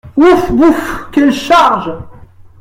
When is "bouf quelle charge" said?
0.51-1.91